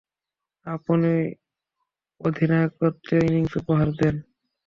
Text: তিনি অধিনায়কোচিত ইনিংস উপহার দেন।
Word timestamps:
তিনি 0.85 1.13
অধিনায়কোচিত 2.21 3.09
ইনিংস 3.27 3.53
উপহার 3.61 3.87
দেন। 3.99 4.15